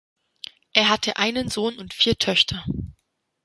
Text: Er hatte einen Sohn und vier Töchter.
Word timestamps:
Er 0.73 0.89
hatte 0.89 1.17
einen 1.17 1.47
Sohn 1.51 1.77
und 1.77 1.93
vier 1.93 2.17
Töchter. 2.17 2.65